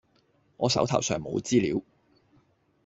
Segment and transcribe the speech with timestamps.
[0.57, 1.83] 我手頭上冇資料